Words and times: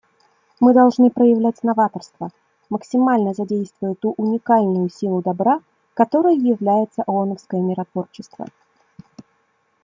Мы 0.59 0.73
должны 0.73 1.11
проявлять 1.11 1.61
новаторство, 1.61 2.31
максимально 2.71 3.35
задействуя 3.35 3.93
ту 3.93 4.15
уникальную 4.17 4.89
силу 4.89 5.21
добра, 5.21 5.61
которой 5.93 6.35
является 6.39 7.03
ооновское 7.05 7.61
миротворчество. 7.61 8.47